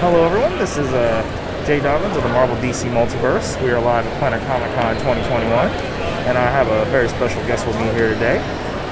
Hello, 0.00 0.26
everyone. 0.26 0.58
This 0.58 0.76
is 0.76 0.92
uh, 0.92 1.64
Jay 1.66 1.80
Dobbins 1.80 2.14
of 2.18 2.22
the 2.22 2.28
Marvel 2.28 2.54
DC 2.56 2.84
Multiverse. 2.92 3.60
We 3.62 3.70
are 3.70 3.80
live 3.80 4.04
at 4.04 4.18
Planet 4.18 4.42
Comicon 4.42 4.92
2021, 5.00 5.70
and 6.28 6.36
I 6.36 6.50
have 6.50 6.68
a 6.68 6.84
very 6.90 7.08
special 7.08 7.40
guest 7.46 7.66
with 7.66 7.76
me 7.76 7.84
here 7.94 8.12
today. 8.12 8.36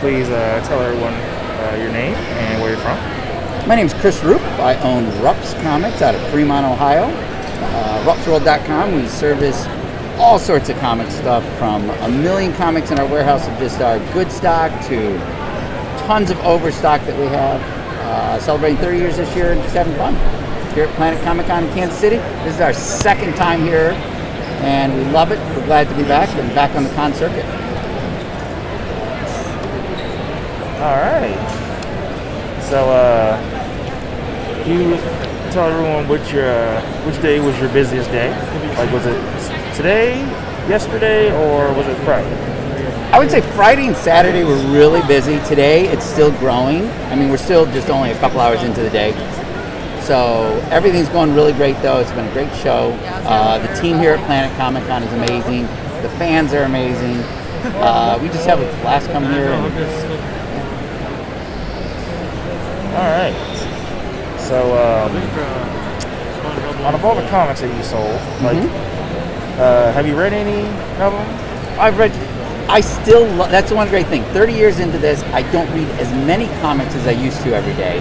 Please 0.00 0.28
uh, 0.28 0.60
tell 0.66 0.80
everyone 0.82 1.14
uh, 1.14 1.76
your 1.78 1.92
name 1.92 2.14
and 2.14 2.60
where 2.60 2.72
you're 2.72 2.80
from. 2.80 2.98
My 3.68 3.76
name 3.76 3.86
is 3.86 3.94
Chris 3.94 4.24
Rupp. 4.24 4.42
I 4.58 4.74
own 4.80 5.04
Rupps 5.22 5.54
Comics 5.62 6.02
out 6.02 6.16
of 6.16 6.30
Fremont, 6.32 6.66
Ohio. 6.66 7.04
Uh, 7.04 8.04
Ruppsworld.com. 8.04 8.96
We 8.96 9.06
service 9.06 9.66
all 10.18 10.40
sorts 10.40 10.68
of 10.68 10.78
comic 10.78 11.08
stuff 11.12 11.44
from 11.58 11.88
a 11.90 12.08
million 12.08 12.52
comics 12.54 12.90
in 12.90 12.98
our 12.98 13.06
warehouse 13.06 13.46
of 13.46 13.56
just 13.60 13.80
our 13.80 14.00
good 14.12 14.32
stock 14.32 14.72
to 14.88 15.16
tons 16.08 16.32
of 16.32 16.40
overstock 16.40 17.00
that 17.02 17.16
we 17.20 17.26
have. 17.26 17.62
Uh, 18.02 18.40
celebrating 18.40 18.78
30 18.78 18.98
years 18.98 19.16
this 19.16 19.36
year 19.36 19.52
and 19.52 19.62
just 19.62 19.76
having 19.76 19.94
fun 19.94 20.16
here 20.78 20.86
at 20.86 20.94
Planet 20.94 21.20
Comicon 21.24 21.66
in 21.66 21.74
Kansas 21.74 21.98
City. 21.98 22.18
This 22.44 22.54
is 22.54 22.60
our 22.60 22.72
second 22.72 23.34
time 23.34 23.62
here 23.62 23.90
and 24.62 24.96
we 24.96 25.02
love 25.10 25.32
it. 25.32 25.38
We're 25.56 25.66
glad 25.66 25.88
to 25.88 25.96
be 25.96 26.04
back 26.04 26.28
and 26.36 26.54
back 26.54 26.76
on 26.76 26.84
the 26.84 26.94
con 26.94 27.12
circuit. 27.14 27.44
All 30.78 30.98
right. 31.02 31.34
So, 32.62 32.88
uh, 32.90 33.34
you 34.68 34.94
tell 35.50 35.68
everyone 35.68 36.06
which 36.06 36.32
uh, 36.34 36.80
which 37.02 37.20
day 37.22 37.40
was 37.40 37.58
your 37.58 37.72
busiest 37.72 38.12
day? 38.12 38.30
Like, 38.76 38.92
was 38.92 39.04
it 39.04 39.74
today, 39.74 40.20
yesterday, 40.68 41.32
or 41.42 41.72
was 41.74 41.88
it 41.88 41.96
Friday? 42.04 42.32
I 43.10 43.18
would 43.18 43.32
say 43.32 43.40
Friday 43.40 43.88
and 43.88 43.96
Saturday 43.96 44.44
were 44.44 44.54
really 44.72 45.02
busy. 45.08 45.40
Today 45.48 45.88
it's 45.88 46.04
still 46.04 46.30
growing. 46.38 46.88
I 47.10 47.16
mean, 47.16 47.30
we're 47.30 47.36
still 47.36 47.66
just 47.66 47.90
only 47.90 48.12
a 48.12 48.18
couple 48.20 48.38
hours 48.38 48.62
into 48.62 48.80
the 48.80 48.90
day. 48.90 49.12
So 50.08 50.58
everything's 50.70 51.10
going 51.10 51.34
really 51.34 51.52
great 51.52 51.76
though. 51.82 51.98
It's 52.00 52.10
been 52.12 52.26
a 52.26 52.32
great 52.32 52.50
show. 52.56 52.92
Uh, 53.28 53.58
the 53.58 53.78
team 53.78 53.98
here 53.98 54.14
at 54.14 54.24
Planet 54.24 54.50
Comicon 54.56 55.02
is 55.06 55.12
amazing. 55.12 55.66
The 56.00 56.08
fans 56.16 56.54
are 56.54 56.62
amazing. 56.62 57.18
Uh, 57.76 58.18
we 58.22 58.28
just 58.28 58.46
have 58.46 58.58
a 58.58 58.64
blast 58.80 59.10
coming 59.10 59.30
here. 59.32 59.48
And, 59.48 59.64
All 62.96 63.10
right. 63.20 63.34
So, 64.38 64.72
um, 64.78 65.14
out 66.86 66.94
of 66.94 67.04
all 67.04 67.14
the 67.14 67.28
comics 67.28 67.60
that 67.60 67.76
you 67.76 67.82
sold, 67.82 68.08
like, 68.42 68.56
Mm-hmm. 68.56 69.60
uh, 69.60 69.92
have 69.92 70.06
you 70.06 70.16
read 70.18 70.32
any 70.32 70.66
of 71.04 71.12
them? 71.12 71.78
I've 71.78 71.98
read. 71.98 72.12
I 72.70 72.80
still. 72.80 73.26
Lo- 73.34 73.48
that's 73.48 73.68
the 73.68 73.76
one 73.76 73.88
great 73.90 74.06
thing. 74.06 74.22
Thirty 74.32 74.54
years 74.54 74.78
into 74.78 74.96
this, 74.96 75.22
I 75.34 75.42
don't 75.52 75.70
read 75.74 75.88
as 76.00 76.10
many 76.26 76.46
comics 76.62 76.94
as 76.94 77.06
I 77.06 77.10
used 77.10 77.42
to 77.42 77.54
every 77.54 77.74
day. 77.74 77.98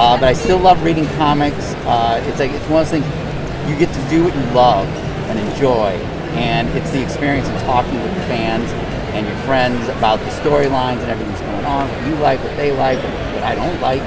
Uh, 0.00 0.18
but 0.18 0.30
I 0.30 0.32
still 0.32 0.56
love 0.56 0.82
reading 0.82 1.06
comics. 1.18 1.74
Uh, 1.84 2.24
it's 2.26 2.38
like 2.38 2.50
it's 2.52 2.66
one 2.70 2.80
of 2.80 2.88
those 2.90 3.02
things 3.02 3.68
you 3.68 3.76
get 3.76 3.92
to 3.92 4.08
do 4.08 4.24
what 4.24 4.34
you 4.34 4.40
love 4.54 4.88
and 5.28 5.38
enjoy, 5.38 5.90
and 6.40 6.66
it's 6.70 6.90
the 6.90 7.02
experience 7.02 7.46
of 7.50 7.60
talking 7.64 8.02
with 8.02 8.14
fans 8.24 8.64
and 9.12 9.26
your 9.26 9.36
friends 9.44 9.86
about 9.90 10.18
the 10.20 10.30
storylines 10.40 11.00
and 11.02 11.10
everything 11.10 11.30
that's 11.34 11.42
going 11.42 11.66
on, 11.66 11.86
what 11.86 12.06
you 12.08 12.14
like, 12.14 12.42
what 12.42 12.56
they 12.56 12.72
like, 12.72 12.96
what 13.34 13.42
I 13.42 13.54
don't 13.54 13.78
like, 13.82 14.00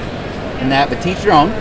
and 0.64 0.72
that. 0.72 0.90
But 0.90 1.00
teach 1.04 1.24
your 1.24 1.34
own. 1.34 1.52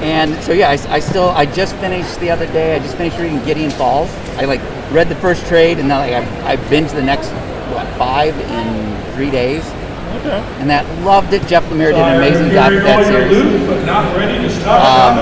And 0.00 0.42
so 0.42 0.52
yeah, 0.52 0.70
I, 0.70 0.94
I 0.94 0.98
still 0.98 1.28
I 1.28 1.44
just 1.44 1.76
finished 1.76 2.18
the 2.20 2.30
other 2.30 2.46
day. 2.46 2.74
I 2.74 2.78
just 2.78 2.96
finished 2.96 3.18
reading 3.18 3.44
Gideon 3.44 3.70
Falls. 3.70 4.08
I 4.38 4.46
like 4.46 4.62
read 4.90 5.10
the 5.10 5.16
first 5.16 5.44
trade, 5.44 5.78
and 5.78 5.90
then 5.90 5.98
like 5.98 6.14
I, 6.14 6.52
I 6.52 6.56
binged 6.56 6.92
the 6.92 7.02
next 7.02 7.28
what 7.74 7.86
five 7.98 8.34
in 8.34 9.14
three 9.14 9.30
days. 9.30 9.62
Okay. 10.18 10.40
And 10.60 10.68
that 10.68 10.84
loved 11.04 11.32
it. 11.32 11.46
Jeff 11.46 11.64
Lemire 11.70 11.92
did 11.92 12.00
an 12.02 12.16
amazing 12.16 12.50
job 12.50 12.72
with 12.72 12.82
that 12.84 13.06
series. 13.06 13.40
Um, 14.66 15.16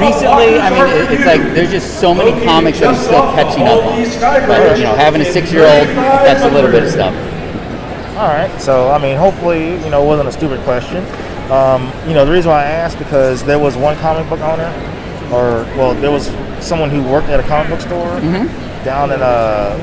recently, 0.00 0.58
I 0.58 0.70
mean, 0.70 0.86
it, 0.86 1.10
it's 1.12 1.26
like 1.26 1.40
there's 1.54 1.70
just 1.70 2.00
so 2.00 2.14
many 2.14 2.32
comics 2.44 2.80
that 2.80 2.88
I'm 2.94 2.96
still 3.02 3.22
catching 3.34 3.64
up 3.64 3.84
on. 3.84 4.46
But 4.46 4.78
you 4.78 4.84
know, 4.84 4.94
having 4.94 5.20
a 5.20 5.24
six-year-old, 5.24 5.88
that's 5.96 6.42
a 6.44 6.50
little 6.50 6.70
bit 6.70 6.84
of 6.84 6.90
stuff. 6.90 7.14
All 8.16 8.28
right. 8.28 8.50
So, 8.60 8.90
I 8.90 8.98
mean, 8.98 9.16
hopefully, 9.16 9.74
you 9.84 9.90
know, 9.90 10.02
it 10.02 10.06
wasn't 10.06 10.28
a 10.28 10.32
stupid 10.32 10.60
question. 10.60 11.04
Um, 11.50 11.92
you 12.08 12.14
know, 12.14 12.24
the 12.24 12.32
reason 12.32 12.50
why 12.50 12.62
I 12.62 12.70
asked 12.70 12.98
because 12.98 13.44
there 13.44 13.58
was 13.58 13.76
one 13.76 13.96
comic 13.98 14.28
book 14.28 14.40
owner, 14.40 14.70
or 15.32 15.64
well, 15.76 15.94
there 15.94 16.10
was 16.10 16.26
someone 16.64 16.90
who 16.90 17.02
worked 17.02 17.28
at 17.28 17.38
a 17.40 17.42
comic 17.44 17.70
book 17.70 17.80
store 17.80 18.18
Mm-hmm. 18.20 18.84
down 18.84 19.12
in 19.12 19.20
uh, 19.22 19.76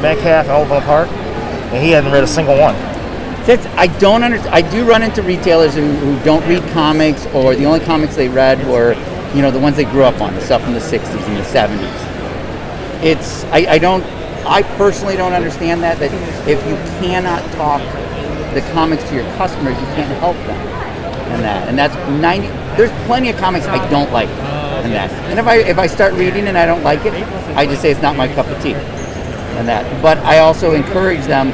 Metcalf 0.00 0.46
and 0.46 0.52
Overland 0.52 0.84
Park, 0.86 1.08
and 1.72 1.82
he 1.84 1.90
hadn't 1.90 2.12
read 2.12 2.22
a 2.24 2.26
single 2.26 2.56
one. 2.58 2.74
That's, 3.46 3.64
I 3.76 3.86
don't 3.98 4.24
under, 4.24 4.38
I 4.50 4.60
do 4.60 4.84
run 4.88 5.02
into 5.02 5.22
retailers 5.22 5.74
who, 5.74 5.86
who 5.86 6.24
don't 6.24 6.46
read 6.48 6.62
comics, 6.72 7.26
or 7.26 7.54
the 7.54 7.64
only 7.64 7.80
comics 7.80 8.16
they 8.16 8.28
read 8.28 8.58
were, 8.66 8.94
you 9.34 9.42
know, 9.42 9.50
the 9.50 9.60
ones 9.60 9.76
they 9.76 9.84
grew 9.84 10.02
up 10.02 10.20
on, 10.20 10.34
the 10.34 10.40
stuff 10.40 10.62
from 10.62 10.72
the 10.72 10.80
'60s 10.80 11.06
and 11.06 11.36
the 11.36 11.42
'70s. 11.42 13.04
It's 13.04 13.44
I, 13.44 13.74
I 13.74 13.78
don't 13.78 14.02
I 14.46 14.62
personally 14.76 15.16
don't 15.16 15.32
understand 15.32 15.82
that 15.82 15.98
that 15.98 16.12
if 16.48 16.58
you 16.66 16.74
cannot 17.00 17.42
talk 17.52 17.82
the 18.54 18.62
comics 18.72 19.04
to 19.10 19.14
your 19.14 19.24
customers, 19.36 19.78
you 19.78 19.86
can't 19.94 20.18
help 20.18 20.36
them 20.38 20.76
and 21.32 21.42
that. 21.42 21.68
And 21.68 21.78
that's 21.78 21.94
90 22.20 22.48
there's 22.76 23.06
plenty 23.06 23.30
of 23.30 23.36
comics 23.36 23.66
I 23.66 23.88
don't 23.90 24.10
like 24.12 24.28
and 24.28 24.92
that. 24.92 25.10
And 25.30 25.38
if 25.38 25.46
I 25.46 25.56
if 25.58 25.78
I 25.78 25.86
start 25.86 26.14
reading 26.14 26.46
and 26.48 26.56
I 26.56 26.66
don't 26.66 26.82
like 26.82 27.04
it, 27.04 27.12
I 27.56 27.66
just 27.66 27.82
say 27.82 27.90
it's 27.90 28.02
not 28.02 28.16
my 28.16 28.28
cup 28.34 28.46
of 28.46 28.62
tea 28.62 28.74
and 28.74 29.66
that. 29.68 30.02
But 30.02 30.18
I 30.18 30.38
also 30.38 30.72
encourage 30.72 31.24
them 31.26 31.52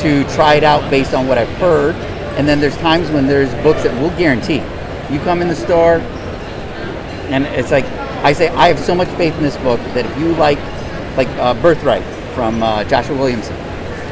to 0.00 0.24
try 0.34 0.54
it 0.54 0.64
out 0.64 0.88
based 0.90 1.14
on 1.14 1.26
what 1.26 1.38
I've 1.38 1.48
heard. 1.58 1.94
And 2.36 2.46
then 2.46 2.60
there's 2.60 2.76
times 2.76 3.10
when 3.10 3.26
there's 3.26 3.52
books 3.62 3.82
that 3.82 3.94
we'll 4.00 4.16
guarantee. 4.18 4.62
You 5.12 5.20
come 5.20 5.40
in 5.40 5.48
the 5.48 5.56
store 5.56 6.00
and 7.30 7.44
it's 7.46 7.70
like 7.70 7.84
I 8.24 8.32
say 8.32 8.48
I 8.48 8.68
have 8.68 8.78
so 8.78 8.94
much 8.94 9.08
faith 9.10 9.34
in 9.36 9.42
this 9.42 9.56
book 9.58 9.80
that 9.94 10.06
if 10.06 10.18
you 10.18 10.34
like 10.34 10.58
like 11.16 11.28
uh, 11.38 11.54
Birthright 11.62 12.02
from 12.34 12.62
uh, 12.62 12.84
Joshua 12.84 13.16
Williamson, 13.16 13.56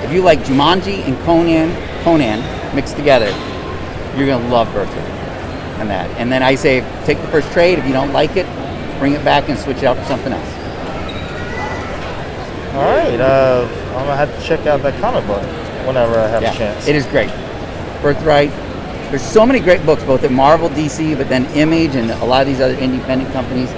if 0.03 0.13
you 0.13 0.23
like 0.23 0.41
Jumanji 0.41 1.01
and 1.07 1.17
Conan 1.25 1.71
Conan 2.03 2.41
mixed 2.75 2.97
together, 2.97 3.27
you're 4.17 4.27
gonna 4.27 4.49
love 4.49 4.73
Birthright 4.73 5.15
and 5.81 5.91
that. 5.91 6.09
And 6.19 6.31
then 6.31 6.43
I 6.43 6.55
say 6.55 6.81
take 7.05 7.21
the 7.21 7.29
first 7.29 7.51
trade. 7.53 7.79
If 7.79 7.87
you 7.87 7.93
don't 7.93 8.13
like 8.13 8.37
it, 8.37 8.47
bring 8.99 9.13
it 9.13 9.25
back 9.25 9.49
and 9.49 9.59
switch 9.59 9.79
it 9.79 9.85
out 9.85 9.97
for 9.97 10.05
something 10.05 10.33
else. 10.33 10.55
All 12.75 12.83
right. 12.83 13.21
Uh, 13.21 13.69
I'm 13.89 14.07
gonna 14.07 14.17
have 14.17 14.35
to 14.37 14.47
check 14.47 14.67
out 14.67 14.83
that 14.83 15.01
comic 15.01 15.27
book 15.27 15.43
whenever 15.87 16.19
I 16.19 16.29
have 16.29 16.43
a 16.43 16.57
chance. 16.57 16.87
It 16.89 16.97
is 16.97 17.07
great. 17.07 17.29
Birthright. 18.03 18.51
There's 19.11 19.23
so 19.23 19.47
many 19.47 19.61
great 19.61 19.85
books, 19.87 20.03
both 20.05 20.25
at 20.25 20.33
Marvel, 20.33 20.69
DC, 20.69 21.17
but 21.17 21.29
then 21.29 21.47
Image 21.55 21.95
and 21.95 22.11
a 22.11 22.25
lot 22.25 22.43
of 22.43 22.49
these 22.49 22.61
other 22.61 22.75
independent 22.75 23.33
companies. 23.33 23.71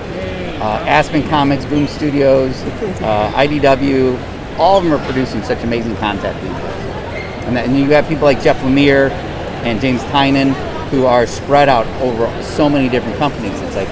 Uh, 0.60 0.82
Aspen 0.86 1.28
Comics, 1.28 1.64
Boom 1.66 1.86
Studios, 1.86 2.62
uh, 3.02 3.30
IDW, 3.34 4.18
all 4.58 4.78
of 4.78 4.84
them 4.84 4.92
are 4.94 5.04
producing 5.04 5.42
such 5.42 5.62
amazing 5.62 5.94
content 5.96 6.34
these 6.40 6.50
days. 6.50 7.44
And, 7.46 7.56
that, 7.56 7.66
and 7.66 7.78
you 7.78 7.90
have 7.90 8.08
people 8.08 8.24
like 8.24 8.42
Jeff 8.42 8.58
Lemire 8.62 9.10
and 9.64 9.80
James 9.80 10.00
Tynion 10.04 10.54
who 10.90 11.04
are 11.04 11.26
spread 11.26 11.68
out 11.68 11.86
over 12.00 12.42
so 12.42 12.68
many 12.68 12.88
different 12.88 13.18
companies. 13.18 13.60
It's 13.60 13.76
like 13.76 13.88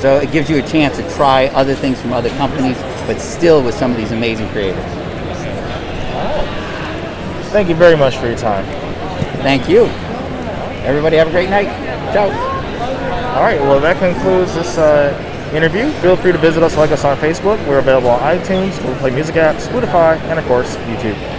so 0.00 0.18
it 0.18 0.30
gives 0.30 0.48
you 0.48 0.58
a 0.58 0.62
chance 0.62 0.96
to 0.96 1.14
try 1.14 1.46
other 1.48 1.74
things 1.74 2.00
from 2.00 2.12
other 2.12 2.30
companies, 2.30 2.76
but 3.06 3.18
still 3.20 3.62
with 3.64 3.74
some 3.74 3.90
of 3.90 3.96
these 3.96 4.12
amazing 4.12 4.48
creators. 4.50 5.07
Thank 7.50 7.68
you 7.68 7.74
very 7.74 7.96
much 7.96 8.16
for 8.18 8.26
your 8.26 8.36
time. 8.36 8.64
Thank 9.42 9.68
you. 9.68 9.86
Everybody 10.84 11.16
have 11.16 11.28
a 11.28 11.30
great 11.30 11.50
night. 11.50 11.66
Ciao. 12.12 12.28
All 13.34 13.42
right. 13.42 13.60
Well, 13.60 13.80
that 13.80 13.98
concludes 13.98 14.54
this 14.54 14.76
uh, 14.78 15.50
interview. 15.54 15.90
Feel 16.00 16.16
free 16.16 16.32
to 16.32 16.38
visit 16.38 16.62
us, 16.62 16.76
like 16.76 16.90
us 16.90 17.04
on 17.04 17.16
Facebook. 17.16 17.58
We're 17.66 17.78
available 17.78 18.10
on 18.10 18.20
iTunes, 18.20 18.76
Google 18.78 18.96
Play 18.96 19.10
Music 19.10 19.36
app, 19.36 19.56
Spotify, 19.56 20.18
and 20.22 20.38
of 20.38 20.44
course 20.46 20.76
YouTube. 20.76 21.37